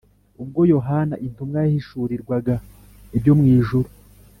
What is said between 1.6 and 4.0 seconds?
yahishurirwaga ibyo mw’ijuru